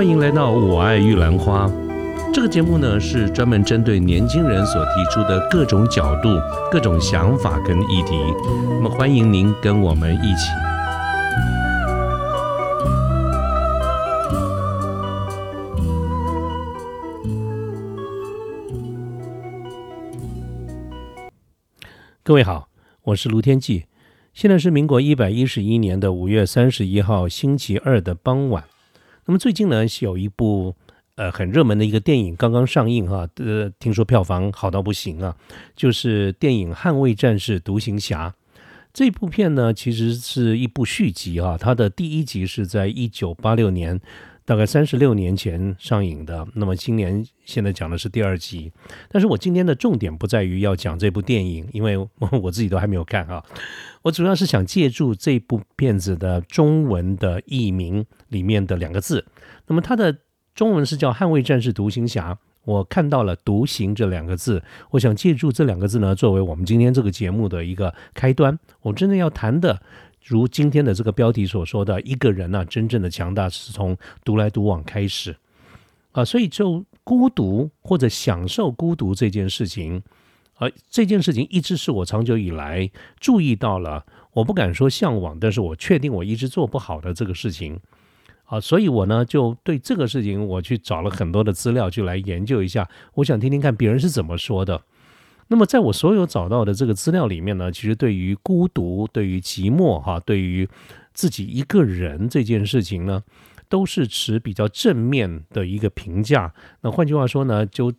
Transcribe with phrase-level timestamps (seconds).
[0.00, 1.66] 欢迎来到《我爱玉兰花》
[2.32, 6.30] 这个节目呢，是专门针对年轻人所提出的各种角度、
[6.72, 8.18] 各种想法跟议题。
[8.46, 10.48] 那么，欢迎您跟我们一起。
[22.22, 22.70] 各位好，
[23.02, 23.84] 我是卢天记。
[24.32, 28.69] 现在是民国一百一十一年的五月三十一号星期二的傍晚。
[29.30, 30.74] 那么最近呢，是有一部
[31.14, 35.36] 呃很热门的一个电影刚刚上映哈，呃，听说票房好到不行啊，
[35.76, 38.28] 就是电影《捍卫战士：独行侠》
[38.92, 44.00] 这部片呢，其实是一部续集啊，它的第一集是在一九八六年。
[44.46, 48.72] 大概三十六年前上映的，那么今年现在讲的是第二集，
[49.08, 51.96] 但是我今天的重点不在于要讲这部电影，因为
[52.42, 53.44] 我自己都还没有看啊，
[54.02, 59.26] 我主要是想借助这部片子的中文的译名里面的两个字，
[59.66, 60.16] 那么它的
[60.54, 62.34] 中文是叫《捍卫战士独行侠》，
[62.64, 69.82] 我看到了“独行”这两个字，我想借助这两个字呢，作为我们今天这个节目的一个开端，我真正要谈的。
[70.22, 75.34] 如今天的这个标题所说的，一个人呢，真正的强大是从独来独往开始
[76.12, 80.02] 啊，所以就孤独或者享受孤独这件事情，
[80.60, 84.04] 呃，这件事情一直是我长久以来注意到了，
[84.34, 87.80] 我不敢说向往，但是我确定我一直做不好的这个事情
[88.44, 94.82] 啊，所以我呢就对这个事情我去找了很多的资料，就来研究一下，我想听听看别人是怎么说的。
[95.48, 100.68] 那么，在我所有找到的这个资料里面呢，其实对于孤独、对于寂寞、哈，对于
[101.12, 103.24] 自己一个人这件事情呢，
[103.68, 106.52] 都是持比较正面的一个评价。
[106.82, 107.92] 那换句话说呢，就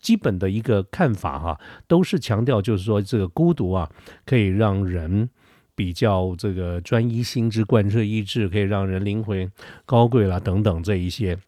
[0.00, 3.90] 基本的一个看法哈，都是强调就是说，这个孤独啊，
[4.24, 5.28] 可以让人
[5.74, 9.50] 比较这个专一心智、贯彻意志，可以让人灵魂
[9.84, 11.38] 高贵啦等等这一些。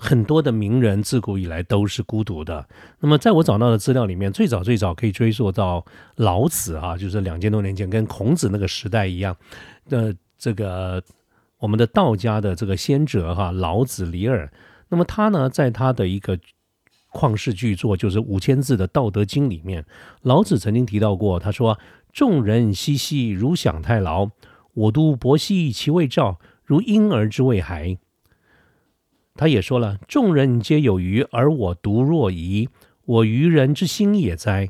[0.00, 2.68] 很多的名人自古以来都是孤独的。
[3.00, 5.84] 那么，在我找到的资料里面，最早最早可以追溯到
[6.14, 9.36] 老子啊，就是两千多年前，跟孔子那个时代一样
[9.88, 11.02] 的这个
[11.58, 14.48] 我们的道家的这个先哲哈，老子李耳。
[14.88, 16.38] 那么他呢，在他的一个
[17.12, 19.84] 旷世巨作，就是五千字的《道德经》里面，
[20.22, 21.78] 老子曾经提到过，他说
[22.12, 24.30] ：“众人熙熙，如享太牢；
[24.74, 27.98] 我独泊兮，其未兆，如婴儿之未孩。”
[29.34, 32.68] 他也说了：“众人皆有余，而我独若遗。
[33.04, 34.68] 我愚人之心也哉？”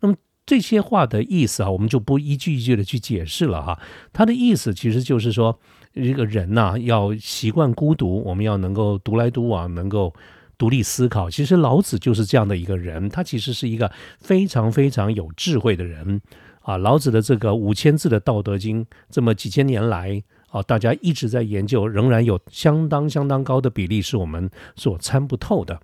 [0.00, 0.16] 那么
[0.46, 3.78] 这些话的意思啊，我们就不一句一句的去解释了哈。
[4.12, 5.60] 他的意思其实就是说，
[5.92, 10.14] 一个人呐，要习惯孤独，我们要能够独来独往，能够
[10.58, 11.30] 独立思考。
[11.30, 16.20] 其实老子就是这样的一个人，他其实是一个非常非常有智慧的人
[16.60, 16.76] 啊。
[16.76, 20.22] 老子的这个五千字的《道德经》，这么几千年来。
[20.50, 25.78] 啊，大家一直在研究，仍然有相当相当高的比例是我们所参不透的。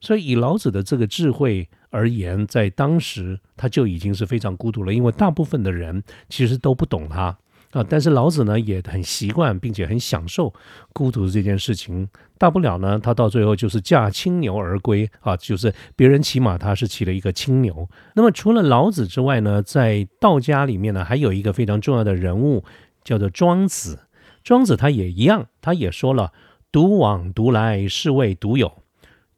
[0.00, 7.36] 所以，以老子的这个智慧而言，在当时他就已经是非常孤独了，因为大部分的人其实都不懂他
[7.76, 7.86] 啊。
[7.88, 10.52] 但是老子呢，也很习惯并且很享受
[10.92, 12.08] 孤独这件事情。
[12.38, 17.88] 大不了呢，他到最后就是驾青牛而归啊，就是别人骑马，他是骑了一个青牛。
[18.14, 22.64] 那么，除了老子之外呢，在道家里面呢，还有一个非常重要的人物
[23.04, 24.00] 叫做庄子。
[24.42, 26.32] 庄子他也一样，他也说了
[26.70, 28.68] ：“独往独来，是谓独有；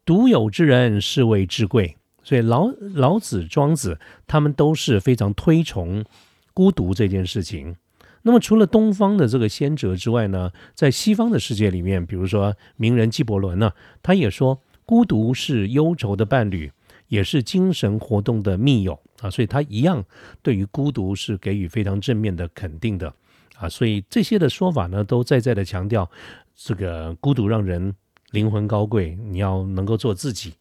[0.04, 6.04] 独有之人，是谓至贵。”所以老老子、庄子他们都是非常推崇
[6.52, 7.76] 孤独这件事情。
[8.22, 16.70] 那么，除了东方的这个先哲之外呢，在西方的世界里面，比如说名人纪伯伦呢，他也说孤独是忧愁的伴侣，
[17.06, 19.30] 也是精神活动的密友啊。
[19.30, 20.04] 所以他一样
[20.42, 23.12] 对于孤独是给予非常正面的肯定的。
[23.56, 26.08] 啊，所以这些的说法呢，都在在的强调，
[26.54, 27.94] 这个孤独让人
[28.30, 30.54] 灵魂高贵，你要能够做自己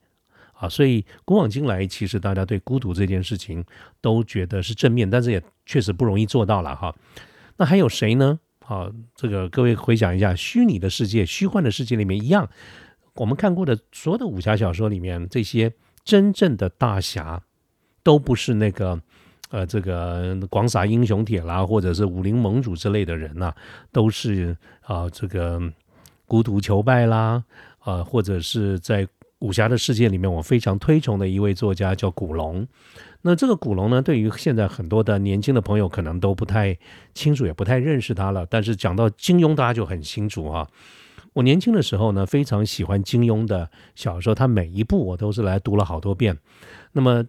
[0.54, 0.68] 啊。
[0.70, 3.64] 所以古往今来，其实大家对孤独这件事情
[4.02, 6.96] 都觉得是正面，但是也确实不容易做到了哈。
[7.58, 8.40] 那还有谁呢？
[8.66, 12.50] 啊，这个各位回想一下，虚拟的世界、虚幻的世界里面一样，
[13.16, 15.74] 我们看过的所有的武侠小说里面，这些
[16.04, 17.44] 真正的大侠
[18.04, 19.02] 都不是那个。
[19.50, 23.54] 呃，这个广撒英雄帖啦，或者是武林盟主之类的人呐，
[23.94, 25.58] 都是啊，这个
[26.26, 27.42] 孤独求败啦，
[27.80, 29.08] 啊，或者是在
[29.40, 32.68] 武侠的世界里面，我非常推崇的一位作家叫古龙。
[33.22, 36.78] 那这个古龙呢，对于现在很多的年轻的朋友可能都不太
[37.14, 38.46] 清楚，也不太认识他了。
[38.46, 40.68] 但是讲到金庸，大家就很清楚啊。
[41.34, 46.38] 我年轻的时候呢，非常喜欢金庸的小说，他每一部我都是来读了好多遍。
[46.94, 47.26] 那么。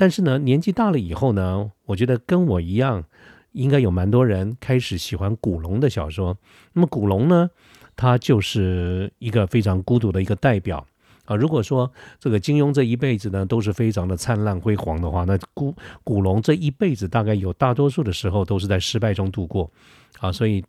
[0.00, 3.02] 但是呢，年纪大了以后呢，我觉得跟我一样，
[3.50, 6.38] 应该有蛮多人开始喜欢古龙的小说。
[6.74, 7.50] 那么古龙呢，
[7.96, 10.86] 他就是一个非常孤独的一个代表
[11.28, 11.36] 啊。
[11.36, 19.70] 如果说这个金庸这一辈子呢都是非常的灿烂辉煌的话，那古古龙这一辈子大概有大多数的时候都是在失败中度过
[20.18, 20.32] 啊。
[20.32, 20.64] 所以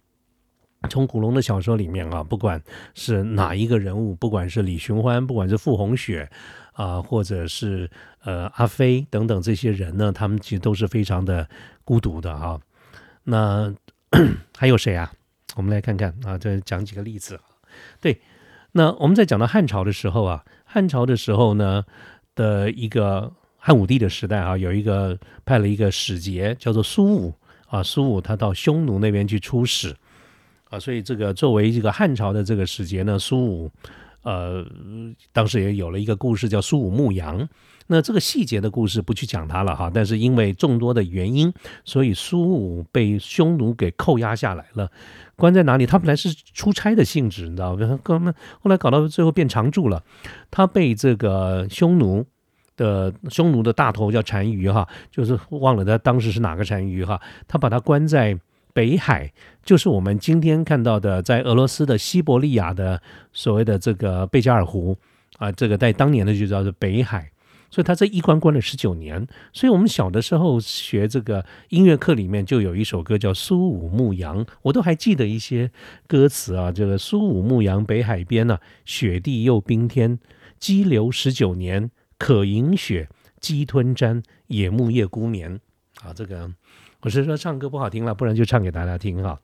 [0.90, 2.62] 从古龙的小说里面啊，不管
[2.94, 6.30] 是哪一个人物，不管是李寻欢，不管是傅红雪
[6.74, 7.90] 啊，或者是
[8.24, 11.50] 呃阿飞等等这些人呢，他们其实都是非常的
[11.84, 12.60] 孤独的啊。
[13.24, 13.74] 那
[14.58, 15.12] 还有谁啊？
[15.56, 17.40] 我们来看看啊，再讲几个例子。
[18.00, 18.22] 对，
[18.80, 21.84] 那我们在讲到汉朝的时候啊，汉朝的时候呢
[22.34, 27.34] 的一个汉武帝的时代啊，有一个派了一个使节叫做苏武
[27.68, 29.94] 啊，苏武他到匈奴那边去出使
[30.70, 33.70] 啊，所以这个作为这个汉朝的这个使节呢，苏武
[34.24, 34.66] 呃
[35.34, 37.50] 当时也有了一个故事叫苏武牧羊。
[37.92, 41.52] 那这个细节的故事不去讲它了哈，但是因为众多的原因，
[41.84, 44.92] 所以苏武被匈奴给扣押下来了，
[45.36, 45.88] 关在哪里？
[45.88, 48.00] 他本来是出差的性质，你知道吗？
[48.04, 48.32] 哥们，
[48.62, 50.04] 后来搞到最后变常住了。
[50.52, 52.24] 他被这个匈奴
[52.78, 58.40] 的匈奴的大头叫单于哈，就是忘了他当时是哪个单于哈，他把他关在
[58.72, 59.34] 北海，
[59.64, 63.02] 就是我们今天看到的在俄罗斯的西伯利亚的
[63.34, 64.96] 所谓的这个贝加尔湖
[65.40, 67.32] 啊，这个在当年的就叫做北海。
[67.72, 75.72] 所以他这一关关了十九年，所以我们小的时候学这个音乐课里面就有一首歌叫《苏武牧羊》，我都还记得一些
[76.08, 80.20] 歌词啊，这个“苏武牧羊北海边呢，雪地又冰天，
[80.60, 83.08] 激流十九年，可饮雪，
[83.40, 85.60] 鸡吞毡，野牧夜孤眠”。
[86.02, 86.50] 啊，这个
[87.02, 89.40] 我是说唱歌不好听了，不然就唱给大家听哈。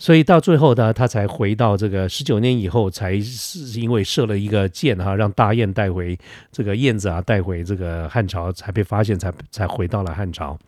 [0.00, 6.18] 所以到最后呢，他才回到这个十九年以后，才是因为射了一个箭哈，让大雁带回
[6.50, 10.58] 这个燕子啊，带回这个汉朝，才被发现，才才回到了汉朝。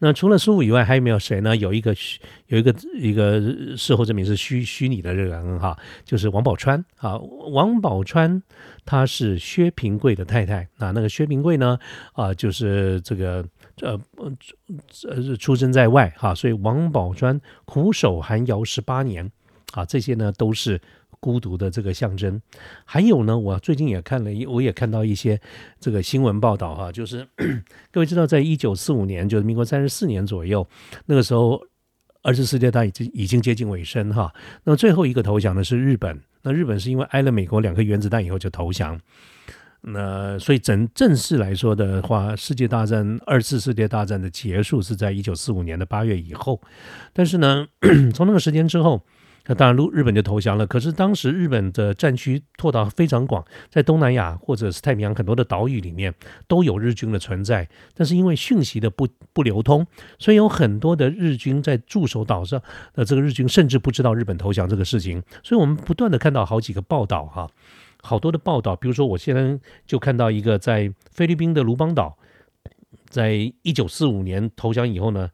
[0.00, 1.56] 那除了苏武以外，还有没有谁呢？
[1.56, 1.94] 有一个，
[2.48, 3.40] 有一个一个
[3.76, 7.16] 事后证明是虚虚拟的这个人哈，就是王宝钏啊。
[7.52, 8.42] 王宝钏
[8.84, 10.90] 她是薛平贵的太太啊。
[10.90, 11.78] 那个薛平贵呢
[12.14, 13.44] 啊，就是这个。
[13.82, 14.00] 呃
[15.08, 19.30] 呃，出生在外哈，所以王宝钏苦守寒窑十八年，
[19.72, 20.80] 啊，这些呢都是
[21.18, 22.40] 孤独的这个象征。
[22.84, 25.40] 还有呢，我最近也看了一，我也看到一些
[25.78, 27.26] 这个新闻报道哈，就是
[27.90, 30.66] 各位知道，在一九四五年，就是民国三十四年左右，
[31.06, 31.60] 那个时候
[32.22, 34.32] 二次世界大已经已经接近尾声哈。
[34.64, 39.00] 那么最后一个投降的是日本，那日本是因为挨了美国两颗原子弹以后就投降。
[39.82, 46.60] 那所以正正式来说的话，世界大战二次世界大战的结束是在一九四五年的八月以后，
[47.12, 47.66] 但是呢，
[48.12, 49.00] 从那个时间之后，
[49.46, 50.66] 那当然日日本就投降了。
[50.66, 56.14] 可是当时日本的战区拓到非常广，在东南亚或者是太平洋很多的岛屿里面
[56.46, 59.86] 都有日军的存在，但是因为讯息的不不流通，
[60.18, 62.60] 所以有很多的日军在驻守岛上，
[62.96, 65.22] 那，这个日军甚至不知道日本投降这个事情。
[65.42, 67.48] 所以我们不断的看到好几个报道哈。
[68.02, 72.18] 好多的报道，比如说，我现在就看到一个在菲律宾的卢邦岛，
[73.08, 75.30] 在一九四五年投降以后呢，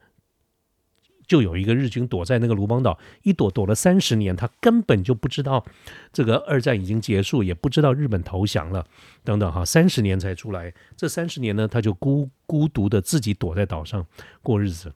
[1.26, 5.64] 就有一个日军躲在那个卢邦岛，一躲躲了三十年，他根本就不知道
[6.12, 8.86] 这个二战已经结束，也不知道日本投降了，
[9.24, 14.06] 等等哈，三十年才出来，这三十年呢，他就孤孤独的自己躲在岛上
[14.42, 14.92] 过日子。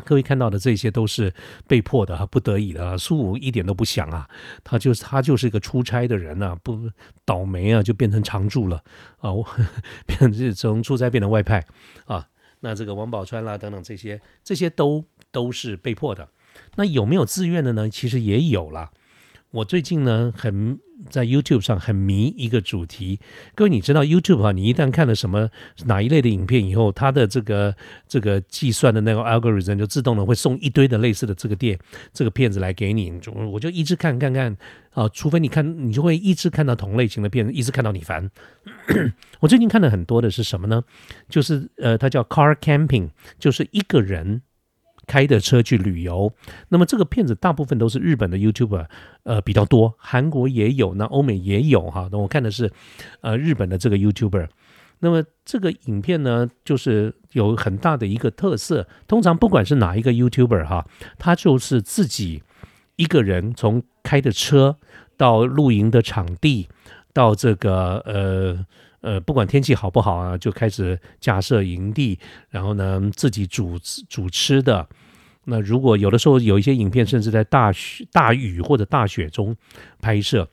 [0.00, 1.32] 各位看到的这些都是
[1.68, 2.96] 被迫的哈，不得已的。
[2.98, 4.28] 苏武一点都不想啊，
[4.64, 6.90] 他就是他就是一个出差的人呐，不
[7.24, 8.82] 倒霉啊，就变成常驻了
[9.18, 9.30] 啊，
[10.06, 11.64] 变成从出差变成外派
[12.06, 12.26] 啊。
[12.60, 16.28] 那这个王宝钏啦等等这些，这些都都是被迫的。
[16.76, 17.88] 那有没有自愿的呢？
[17.88, 18.90] 其实也有了。
[19.50, 20.78] 我最近呢很。
[21.08, 23.18] 在 YouTube 上很迷一个主题，
[23.54, 24.52] 各位你知道 YouTube 啊？
[24.52, 25.48] 你一旦看了什么
[25.86, 27.74] 哪一类的影片以后，它的这个
[28.06, 31.78] 这个计算的那个 algorithm 就自动的会送一堆的类似的这个电
[32.12, 34.54] 这个片子来给你，就我就一直看看看
[34.92, 38.30] 啊，除非你看你就会一直看到同类型的片子，一直看到你烦。
[39.40, 40.84] 我最近看的很多的是什么呢？
[41.30, 44.42] 就是呃，它叫 Car Camping，就是一个人。
[45.10, 46.32] 开的车去旅游，
[46.68, 48.86] 那么这个片子大部分都是日本的 YouTuber，
[49.24, 52.08] 呃比较多，韩国也有，那欧美也有哈。
[52.12, 52.70] 那我看的是，
[53.20, 54.46] 呃日本的这个 YouTuber，
[55.00, 60.86] 那么这个影片呢，就是有很大的一个特色，通常不管是哪一个 YouTuber 哈，
[61.18, 62.44] 他就是自己
[62.94, 64.76] 一个人从开的车
[65.16, 66.68] 到露营的场地，
[67.12, 68.64] 到这个呃。
[69.02, 72.18] 呃，不管天气好不好啊，就开始架设营地，
[72.50, 73.78] 然后呢，自己煮
[74.10, 74.86] 煮吃的。
[75.50, 79.56] 那如果有的时候有一些影片，甚至在大雪、大雨或者大雪中
[80.00, 80.48] 拍摄，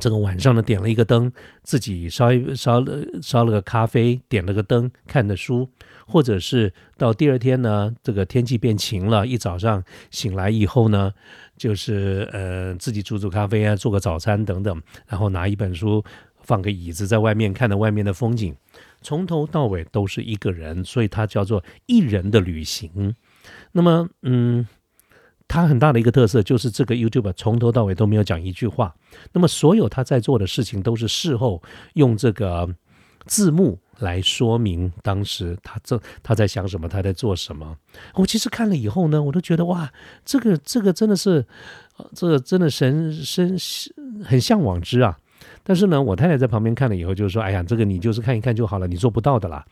[0.00, 1.30] 这个晚上呢点了一个灯，
[1.62, 5.68] 自己烧一烧了烧了个咖啡，点了个灯看的书，
[6.06, 11.12] 或者是到第二天呢，这个天气变晴了，一早上醒来以后呢，
[11.58, 16.02] 就是呃自己煮煮咖啡啊，做个早餐等等，然后拿一本书，
[16.42, 18.54] 放个椅子在外面看着外面的风景，
[19.00, 23.14] 从头到尾都是一个人，所以它叫做一人的旅行。
[23.72, 24.66] 那么嗯。
[25.48, 28.94] 他很大的一个特色就是这个 YouTube 从头到尾都没有讲一句话，
[29.32, 31.62] 那么所有他在做的事情都是事后
[31.92, 32.66] 用这个
[33.26, 37.76] 字幕来说明当时他这他在想什么，他在做什么。
[38.14, 39.92] 我其实看了以后呢，我都觉得哇，
[40.24, 41.44] 这个这个真的是，
[42.14, 43.58] 这个真的神神
[44.24, 45.18] 很向往之啊。
[45.64, 49.64] 但是呢，我太太在旁边看了以后，就是说：“哎呀，这个你就是看一看就好了，你做不到的啦，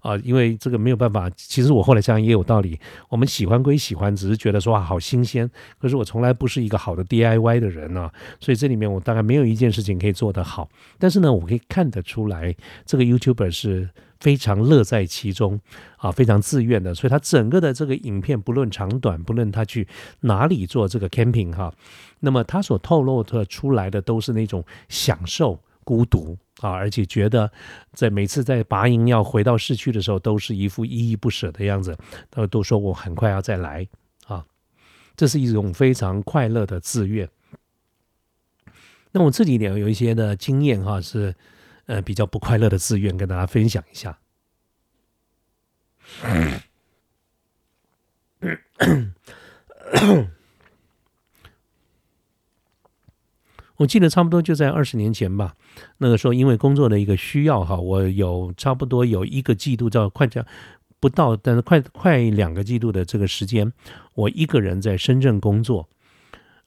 [0.00, 1.30] 啊，因为这个没有办法。
[1.36, 2.78] 其实我后来想想也有道理，
[3.08, 5.50] 我们喜欢归喜欢，只是觉得说啊，好新鲜。
[5.78, 10.68] 可是我从来不是一个好的 DIY 的人啊，所以这里面我大概没有一件事情可以做得好。
[10.98, 13.88] 但是呢，我可以看得出来，这个 YouTuber 是。”
[14.20, 15.60] 非常乐在其中
[15.96, 19.86] 啊，非常自愿的，所以他整个的这个影片，不论长短，不论他去
[20.20, 21.72] 哪里做这个 camping 哈，
[22.20, 27.50] 那么他所透露的出来的都是那种享受孤独啊，而且觉得
[27.92, 31.96] 在每次在拔营要回到市区的时候，都是一副依依不舍的样子，
[32.28, 33.86] 都都说我很快要再来
[34.26, 34.44] 啊，
[35.16, 37.28] 这是一种非常快乐的自愿。
[39.12, 41.36] 那我自己也有一些的经验哈，是。
[41.88, 44.18] 呃，比较不快乐的自愿跟大家分享一下。
[53.76, 55.56] 我记得差不多就在二十年前吧，
[55.96, 60.44] 那个时候因为工作的一个需要哈，我有差不多有一个季度，叫快讲
[61.00, 63.72] 不到，但是快快两个季度的这个时间，
[64.14, 65.88] 我一个人在深圳工作。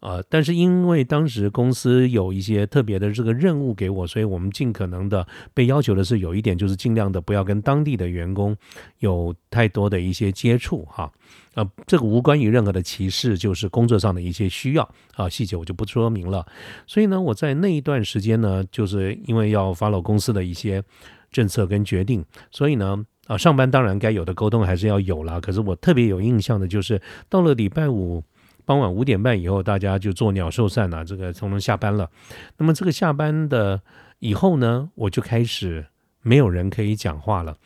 [0.01, 8.57] 呃，但是因为当时公司有一些特别的这个任务给我，所以我们尽可能的被要求的是有一点就是尽量的不要跟当地的员工
[8.97, 11.11] 有太多的一些接触哈。
[11.53, 16.43] 呃，这个无关于任何的歧视，就是工作上的一些需要啊，细节我就不说明了。
[16.87, 20.83] 所以呢，我在那一段时间呢，就是因为要 follow 公司的一些
[21.31, 25.39] 政策跟决定，所以呢，啊，上班当然该有的沟通还是要有了。
[25.39, 28.23] 可是我特别有印象的就是到了礼拜五。
[28.65, 32.09] 傍晚五点半以后，大家就做鸟兽散了，这个从容下班了。
[32.57, 33.81] 那么这个下班的
[34.19, 35.87] 以后呢，我就开始
[36.21, 37.57] 没有人可以讲话了。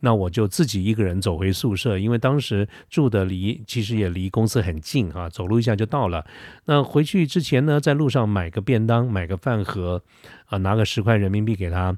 [0.00, 6.24] 那我就自己一个人走回宿舍，因为当时住的离其实也离公司很近啊，走路一下就到了。
[6.66, 10.02] 那回去之前呢，在路上买个便当，买个饭盒，
[10.46, 11.96] 啊，拿个十块人民币给他。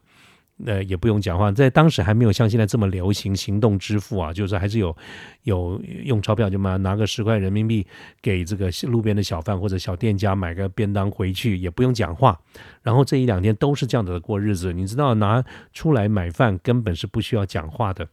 [0.67, 4.97] 呃，也不用讲话，在当时还没有像现在这么流行行动支付啊，就是还是有
[5.45, 7.87] 有用钞票就嘛，拿个十块人民币
[8.21, 12.41] 给这个路边的小贩或者小店家买个便当回去，也不用讲话。
[12.83, 18.09] 然后这一两天都是这样子的过日子，你知道拿出来买饭根本是不需要讲话的。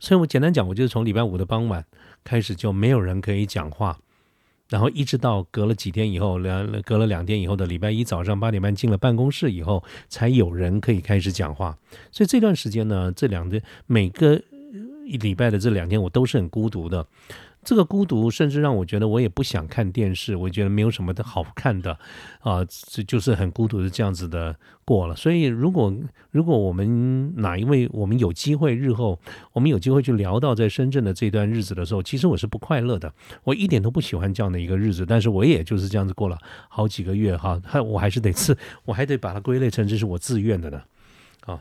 [0.00, 1.84] 所以我简单讲，我就是从礼拜五的傍晚
[2.24, 3.98] 开始就没有人可以讲话。
[4.68, 11.76] 然后一直到隔了几天以后，两隔了两天以后的礼拜一早上八点半进了办公室以后，才有人可以开始讲话。
[12.12, 14.40] 所以这段时间呢，这两天每个
[15.20, 17.06] 礼拜的这两天，我都是很孤独的。
[17.64, 21.98] 这个孤独甚至让我觉得我也不想看电视，我觉得没有什么的好看的
[22.40, 25.14] 啊，这就是很孤独的这样子的过了。
[25.14, 25.94] 所以如果
[26.30, 29.18] 如果我们哪一位我们有机会日后
[29.52, 33.12] 我们有机会去聊到在深圳的这段日子的时候，其实我是不快乐的，
[33.44, 35.04] 我一点都不喜欢这样的一个日子。
[35.04, 36.38] 但是我也就是这样子过了
[36.70, 40.82] 好几个月哈，还我还是得自我还得把它归类成这是我自愿的呢
[41.40, 41.60] 啊。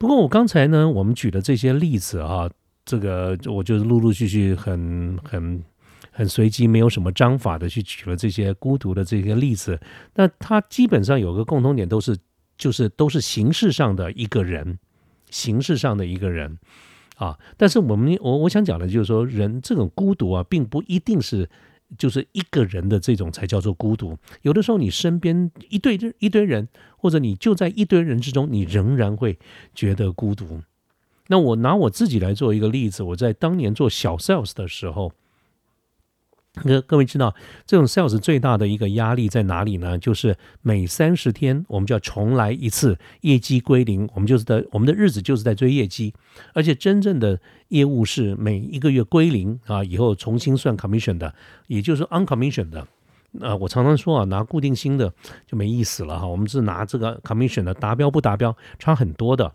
[0.00, 2.50] 不过我刚才呢，我们举的这些例子啊。
[2.84, 5.62] 这个我就陆陆续续很很
[6.10, 9.80] 很随机，没有什么章法的去举了这些孤独的这些例子。
[10.14, 12.16] 那它基本上有个共同点，都是
[12.58, 14.78] 就是都是形式上的一个人，
[15.30, 16.58] 形式上的一个人
[17.16, 17.38] 啊。
[17.56, 21.48] 但是我们我我想讲的就是说，人这种孤独啊，并不一定是
[21.96, 24.18] 就是一个人的这种才叫做孤独。
[24.42, 29.38] 有的时候你身边一堆一堆人，或者你就在一堆人之中，你仍然会
[29.74, 30.60] 觉得孤独。
[31.28, 35.12] 那我拿我自己来做一个例子，我在当年做小 sales 的时候，
[36.62, 39.98] 各各位知道，这种 sales 最大的一个压力在哪里呢？
[39.98, 46.12] 就是每三十天我们就要重来一次，业绩归零，我们就是在我们的日子就是在追业绩，
[46.52, 51.34] 而且真正的业务是每一个月归零啊，以后重新算 commission 的，
[51.68, 52.86] 也就是 uncommission 的。
[53.40, 55.10] 呃，我常常说啊，拿固定薪的
[55.46, 59.50] 就没意思了哈，我们是拿这个 commission 的，达标不达标差很多的。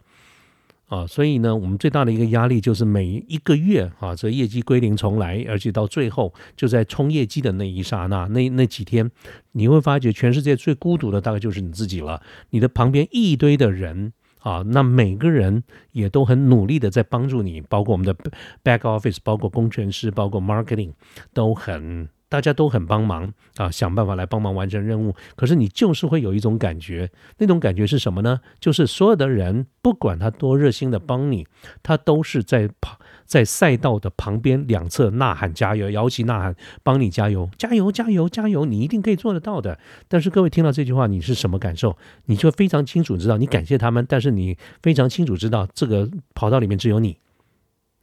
[0.87, 9.11] 啊，所以呢，我们最大的一个压力就是每一个月啊，这业绩归零重来，而且到最后就在冲业绩的那一刹那，那那几天，
[9.51, 12.21] 你会发觉全世界最孤独的大概就是你自己了。
[12.51, 18.15] 你的旁边一堆的人啊，那每个人也都很努力的在帮助你，包括我们的
[18.63, 20.93] back office，包括工程师，包括 marketing，
[21.33, 22.07] 都很。
[22.29, 25.15] 大家都很帮忙啊，想办法来帮忙完成任务。
[25.35, 28.41] 可是你就是会有一种感觉，那种感觉是什么呢？
[28.59, 31.47] 就是所有的人，不管他多热心的帮你，
[31.81, 38.65] 他都是在旁在赛道的旁边两侧呐喊加油，摇旗呐喊，帮你加油，加油，加油，加油！
[38.65, 39.77] 你一定可以做得到的。
[40.07, 41.97] 但是各位听到这句话，你是什么感受？
[42.25, 47.17] 你就非常清楚知道，你感谢他们，但是你非常清楚知道，这个跑道里面只有你。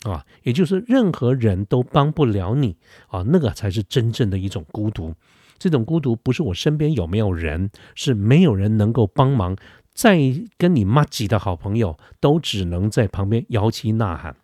[0.04, 2.76] 啊，也就是任何人都帮不了你
[3.08, 5.14] 啊，那个才是真正的一种孤独。
[5.58, 9.56] 这种孤独不是我身边有没有人，是没有人能够帮忙。
[9.94, 10.18] 再
[10.58, 14.36] 跟你妈几的好朋友，都只能在旁边摇旗呐喊。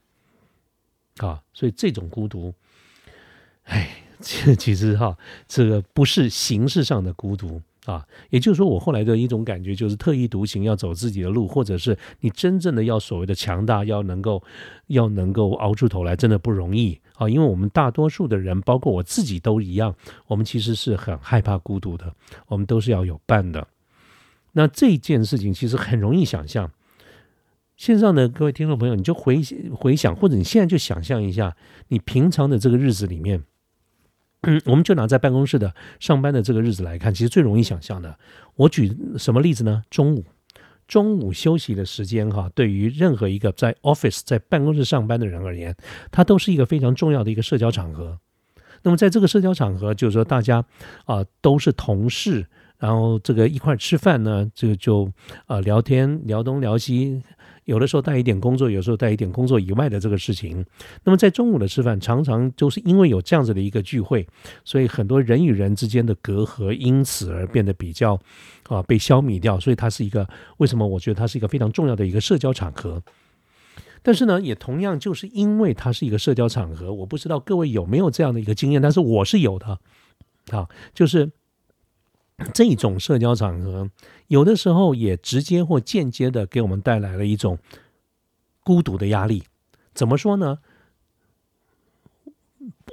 [1.17, 2.55] 啊，所以这种孤独，
[3.64, 7.61] 哎， 其实哈，这个不是形式上的孤独。
[7.87, 14.42] 啊，也就是说，我后来的一种感觉就是特立独行，要走自己的路，或者是你真正的要所谓的强大，要能够
[14.88, 17.26] 要能够熬出头来，真的不容易啊。
[17.26, 19.94] 因为我们大多数的人，包括我自己都一样，
[20.26, 22.14] 我们其实是很害怕孤独的，
[22.49, 23.66] 我们都是要有伴的。
[24.52, 26.70] 那这件事情其实很容易想象。
[27.76, 29.40] 线上的各位听众朋友，你就回
[29.72, 31.56] 回想，或者你现在就想象一下，
[31.88, 33.42] 你平常的这个日子里面。
[34.42, 38.18] 嗯， 我们就拿在办公室的上班的这个日子来看，其实最容易想象的。
[38.56, 39.82] 我举什么例子呢？
[39.90, 40.25] 中午，
[40.88, 45.76] 中午休息的时间哈，对于任何一个在 office 在办公室上班的人而言，
[46.11, 48.18] 它都是一个非常重要的一个社交场合。
[48.82, 50.64] 那么在这个社交场合，就是说大家
[51.04, 52.47] 啊都是同事，
[52.78, 55.12] 然后这个一块吃饭呢，这个就
[55.44, 57.23] 啊聊天聊东聊西。
[57.70, 60.66] 有的时候带一点工作，有时候带一点工作以外的这个事情。
[61.04, 64.26] 那么在中午的吃饭，常常就是因为有这样子的一个聚会，
[64.64, 68.20] 所以很多人与人之间的隔阂因此而变得比较
[68.66, 69.61] 啊被消弭掉。
[69.61, 70.85] 所以它是一个为什么？
[70.85, 73.00] 我觉得它是一个非常重要的一个社交场合。
[74.02, 79.78] 但是呢，也同样就是因为它是一个社交场合，我不知道各位有没有这样的一个经验，但是我是有的。
[80.50, 81.30] 啊，就是。
[82.55, 83.90] 这种社交场合，
[84.29, 87.59] 有的时候也直接或间接的给我们带来了一种
[88.64, 89.44] 孤独的压力。
[89.94, 90.59] 怎么说呢？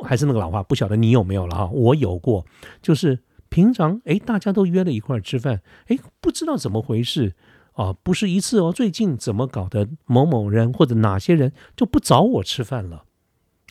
[0.03, 1.65] 还是那个老话，不晓得你有没有了哈？
[1.67, 2.45] 我有过，
[2.81, 7.33] 就是平常哎，大家都约了一块吃饭，哎，不知道怎么回事
[7.73, 9.87] 啊，不是一次哦，最近怎么搞的？
[10.05, 13.05] 某某人或者哪些人就不找我吃饭了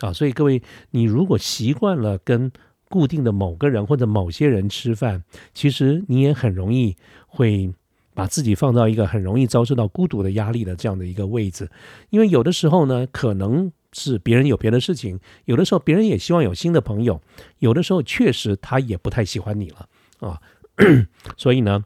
[0.01, 0.13] 啊？
[0.13, 2.51] 所以各位，你如果习惯了跟。
[2.89, 6.97] 固定的某个人或者某些人吃饭，其实你也很容易
[7.27, 7.73] 会
[8.15, 11.69] 把自己放到一个很容易遭受到孤独的压力的这样的一个位置，
[12.11, 17.21] 因为有的时候呢，可能是别人有别的事情，有的时候别人也希望有新的朋友，
[17.59, 19.89] 有的时候确实他也不太喜欢你了
[20.21, 20.41] 啊，
[21.37, 21.85] 所以呢，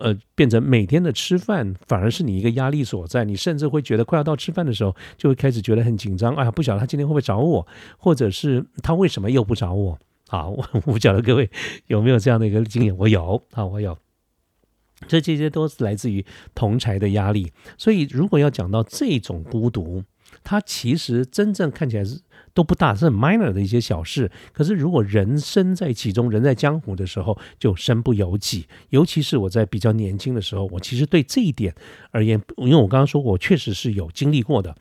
[0.00, 9.98] 呃，变成每天的吃饭反而是你一个压力所在，你甚至会觉得快要到吃饭的时候，就会开始觉得很紧张，哎呀，不晓得他今天会不会找我，或者是他为什么又不找我。
[10.28, 11.48] 好，我不晓得各位
[11.86, 12.96] 有没有这样的一个经验？
[12.96, 13.96] 我有啊，我有。
[15.06, 17.52] 这这些都是来自于同柴的压力。
[17.76, 20.02] 所以，如果要讲到这种孤独，
[20.42, 22.20] 它其实真正看起来是
[22.54, 24.30] 都不大，是很 minor 的一些小事。
[24.52, 28.66] 可是，如果人身在其中，人在江湖的时候，就身不由己。
[28.88, 31.74] 尤其是我在比较年轻的时候，我其实对这一点
[32.10, 34.74] 而言，因为我刚刚说过，我确实是有经历过的。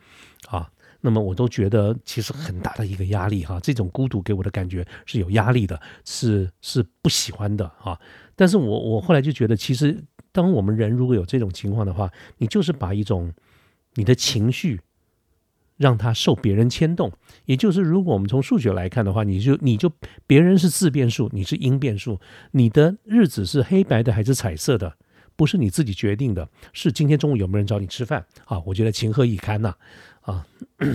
[1.05, 7.99] 那么我都觉得其实很大的一个压力哈，这种孤独给我的感觉是有压力的，是是不喜欢的哈。
[8.35, 13.31] 但是我我后来就觉得，其实当我们人如果有这种情况的话，你就是把一种
[13.93, 14.81] 你的情绪
[15.77, 17.11] 让它受别人牵动，
[17.45, 19.91] 也就是如果我们从数学来看的话，你就你就
[20.25, 24.97] 别人是自变数，你是因变数，你的日子是黑白的还是彩色的，
[25.35, 28.59] 不是你自己决定的，是今天中午有没有人找你吃饭啊？
[28.65, 29.75] 我觉得情何以堪呐。
[30.25, 30.45] 啊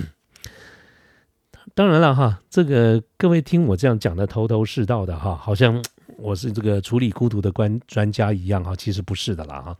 [1.74, 5.82] 当然了哈，这个各位听我这样讲的头头是道的哈，好像
[6.18, 9.76] 我是这个处理孤独的专专家一样哈，其实不是的啦哈。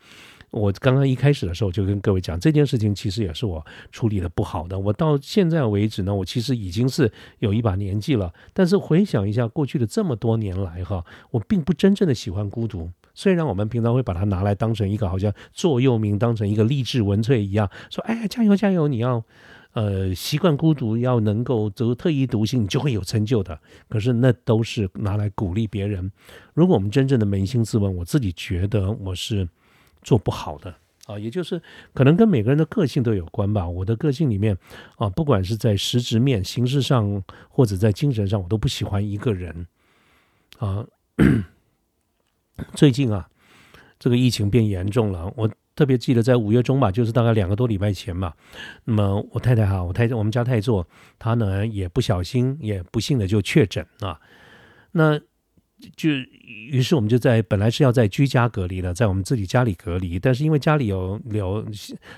[0.53, 4.79] 我刚刚一开始的时候就跟各位讲，这件事情其实也是我处理的不好的。
[4.79, 12.91] 我到现在为止呢，我其实已经是有一把年纪了，但是回想一下过去的这么多年来哈，我并不真正的喜欢孤独。
[13.21, 19.23] 虽然我们平常会把它拿来当成一个好像座右铭，当成一个励志文萃一样，说哎呀加油加油，你要
[19.75, 23.61] 呃习惯孤独，要能够走特立独行，你就会有成就的。
[23.91, 26.11] 可是那都是拿来鼓励别人。
[26.55, 29.47] 如果我们真正的扪心自问，我自己觉得我是
[30.03, 31.61] 做不好的啊，也就是
[31.93, 33.69] 可能跟每个人的个性都有关吧。
[33.69, 34.57] 我的个性里面
[34.97, 39.67] 啊，不管是在实质面、形式上，或者在精神上，我都不喜欢一个人
[40.57, 40.87] 啊。
[42.75, 43.29] 最近啊，
[43.99, 48.35] 这个疫情变严重了，我特别记得在五月中吧，就是大概两个多礼拜前吧。
[48.85, 50.87] 那么我太太哈，我太太我们家太座，
[51.19, 54.21] 她呢也不小心也不幸的就确诊啊。
[54.93, 55.19] 那
[55.97, 56.11] 就
[56.71, 61.65] 于是我们就在本来是要在居家隔离的，在我们自己家里隔离，但是因为家里有有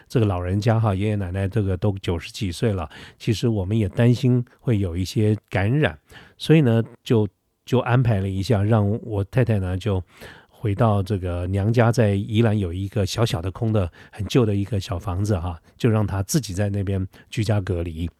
[0.08, 5.96] 这个老人家哈，爷爷奶奶这个都九十几岁了，其实我们也担心会有一些感染，
[6.36, 7.28] 所以呢就
[7.72, 10.04] 就安排了一下，让我太太呢就
[10.50, 18.10] 回到这个娘家，在宜兰有一个小小的空的很旧的一个小房子哈，就让她自己在那边居家隔离。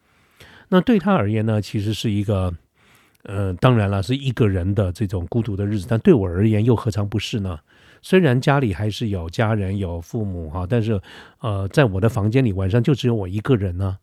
[0.69, 2.51] 那对她而言呢，其实是一个。
[3.25, 7.57] 呃，当然了，是一个人的这种孤独的日子，但对我而言又何尝不是呢？
[8.01, 10.99] 虽然家里还是有家人、有父母哈，但是
[11.39, 13.97] 呃，在我的房间里晚上就只有我一个人呢，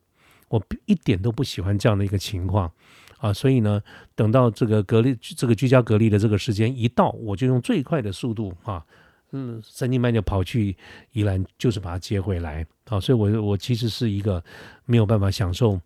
[0.48, 2.72] 我一点都不喜欢这样的一个情况
[3.20, 3.32] 啊。
[3.32, 3.80] 所以呢，
[4.16, 8.84] 等到这个隔离、这个居家隔离的这个时间一到，我就用最快的速度啊，
[9.30, 10.76] 嗯，三更半就跑去
[11.12, 12.98] 宜兰，就是把他接回来啊。
[12.98, 14.42] 所以，我我其实是一个
[14.86, 15.80] 没有办法享受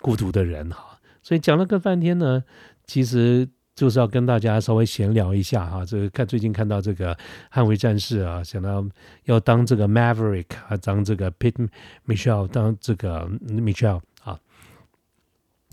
[0.00, 0.98] 孤独的人哈。
[1.22, 2.44] 所以讲了个半天呢。
[2.84, 7.16] 其实就是要跟大家稍微闲聊一下哈，这个看最近看到这个
[7.50, 8.84] 捍卫战士啊，想到
[9.24, 11.68] 要当这个 Maverick 啊，当这个 Pit
[12.06, 14.00] Michelle，当这个 Michelle，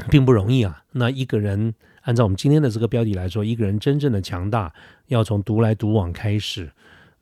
[0.09, 0.83] 并不容易啊。
[0.91, 4.73] 那一个人按照我们今天的这个标题来说，一个人真正的强大
[5.07, 6.71] 要从独来独往开始。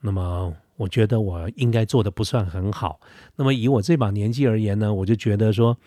[0.01, 2.99] 那么我觉得我应该做的不算很好。
[3.35, 5.77] 那么以我这把年纪而言呢，我就觉得说。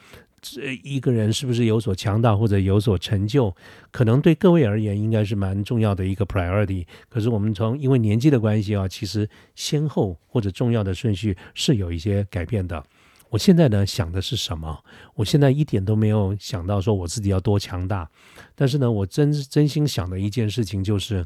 [0.43, 3.55] 这一个人是不是有所强大或者有所成就，
[3.91, 6.87] 可能对各位而言应该是蛮重要的一个 priority。
[7.11, 12.83] 可是我们从因为年纪的关系啊，其实先后或者重要的顺序是有一些改变的。
[13.31, 14.85] 我现在呢想的是什么？
[15.15, 18.11] 我现在一点都没有想到说我自己要多强大，
[18.55, 21.25] 但是呢，我真真心想的一件事情就是，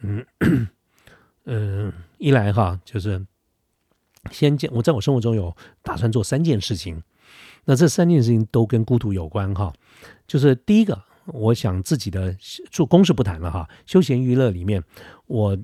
[0.00, 0.26] 嗯
[1.44, 3.24] 嗯，一来哈，就是
[4.32, 7.02] 先见我在我生活中有打算做三件事情。
[7.64, 9.72] 那这三件事情都跟孤独有关哈，
[10.26, 12.36] 就是第一个，我想自己的
[12.70, 14.82] 做公事不谈了哈，休闲娱乐里面，
[15.26, 15.58] 我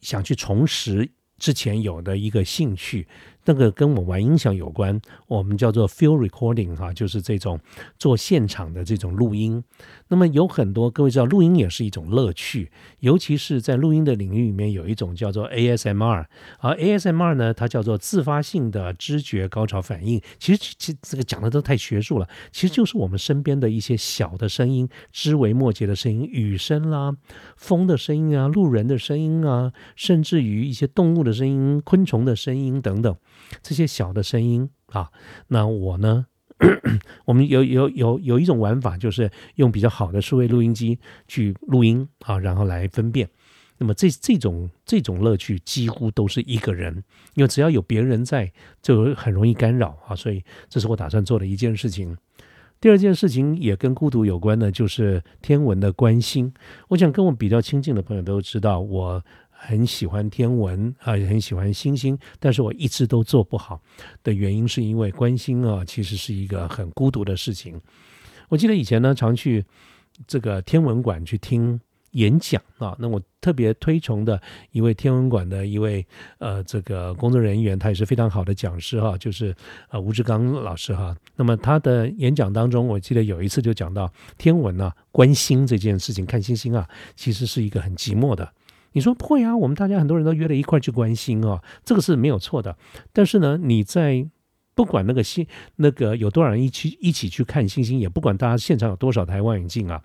[0.00, 3.06] 想去重拾之前有的一个兴趣。
[3.44, 7.58] 那个跟我玩音响有关，我们叫做 field recording 哈，就是这种
[7.98, 9.62] 做现场的这种录音。
[10.08, 16.26] 那么有很多各位知道，录音也是一种乐趣，尤其是在录音的领域里面，有一种叫做 ASMR。
[16.60, 20.20] 而 ASMR 呢，它叫做自发性的知觉高潮反应。
[20.38, 27.16] 其实，其这个讲的都太学术了，其实就是我们身边的一些小的声音，枝微末节的声音，雨声啦，
[27.56, 33.16] 风的声音啊，路人的声音啊，甚至于一些动物的声音、昆虫的声音等等。
[33.62, 35.10] 这些小的声音啊，
[35.48, 36.26] 那我呢？
[37.26, 43.28] 我们有有有有一种玩法，就是用比较好的数位录音机去录音啊，然后来分辨。
[43.78, 47.02] 那么这这种这种乐趣几乎都是一个人，
[47.34, 50.14] 因为只要有别人在，就很容易干扰啊。
[50.14, 52.16] 所以这是我打算做的一件事情。
[52.80, 56.52] 第二件事情也跟孤独有关的，就是天文的关心。
[56.88, 59.24] 我想跟我比较亲近的朋友都知道我。
[59.64, 63.80] 很喜欢天文啊，也很喜欢星星，但是我一直都做不好
[64.24, 67.80] 的原因，是因为关心啊，其实是一个很孤独的事情。
[68.48, 69.64] 我记得以前呢，常去
[70.26, 74.40] 这个天文馆去听演讲啊，那我特别推崇的
[74.72, 76.04] 一位天文馆的一位
[76.38, 79.54] 呃这个工作人员，他也是非常好的讲师哈，就是
[79.90, 81.16] 呃吴志刚老师哈。
[81.36, 88.52] 那么他的演讲当中，我记得有一次就讲到天文啊，关心这件事情，看星星啊，其实是一个很寂寞的。
[88.92, 89.56] 你说不会啊？
[89.56, 92.76] 我们大家很多人都约了一块去关心哦，这个是没有错的。
[93.12, 94.26] 但是呢，你在
[94.74, 100.02] 不管那个星那个有多少人一起一起去看星星，也不管大家现场有多少台望远镜啊，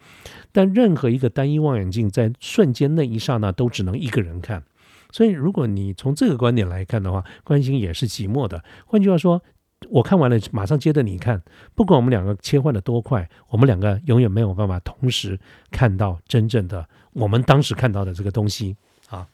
[0.52, 4.64] 但任何一个单一望远镜在瞬间那一刹那都只能一个人看。
[5.10, 8.62] 所以，如果你从这个观点来看的话，关心也是寂寞的。
[8.86, 9.42] 换句话说，
[9.90, 11.42] 我看完了马上接着你看，
[11.76, 15.40] 不管我们两个切换的多快，我们两个永远没有办法同时
[15.72, 16.88] 看到真正的。
[17.14, 18.76] 我们当时看到的这个东西
[19.10, 19.28] 啊，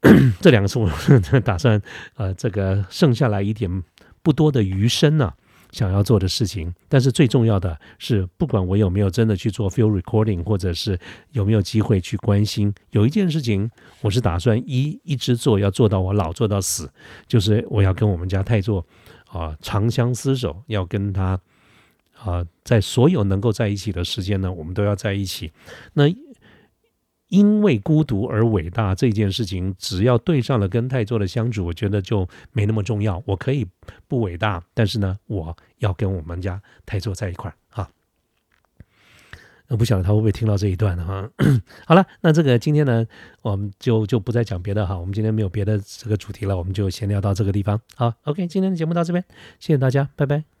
[0.40, 0.88] 这两个是我
[1.40, 1.80] 打算
[2.16, 3.82] 呃，这个剩下来一点
[4.22, 5.32] 不多的余生呢，
[5.70, 6.74] 想要做的事情。
[6.88, 10.98] 但是最重要的是，不管我有没有真的去做 field recording，或者是
[11.32, 16.90] 有没有机会去关心，有一件事情我是打算一一直做，要做到我老做到死，
[17.26, 18.84] 就是我要跟我们家太座
[19.34, 21.38] 啊长相厮守，要跟他
[22.16, 25.52] 啊在所有能够在一起的时间呢，我们都要在一起。
[25.92, 26.04] 那
[27.28, 33.20] 因为孤独而伟大这件事情，只要对上了跟太座的相处，我觉得就没那么重要。
[33.26, 33.66] 我可以
[34.06, 37.56] 不伟大，但是呢，我要跟我们家太座在一块儿
[39.66, 39.70] 啊。
[39.70, 41.28] 我不晓得他会不会听到这一段哈。
[41.86, 43.06] 好了，那这个今天呢，
[43.42, 44.98] 我们就就不再讲别的哈。
[44.98, 47.80] 我们今天没有别的这个主题了，我们就先聊到这个地方。
[47.94, 49.24] 好，OK，今天的节目到这边，
[49.58, 50.53] 谢谢大家，拜拜。